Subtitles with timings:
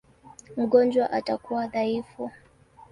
[0.57, 2.31] Mgonjwa atakuwa dhaifu.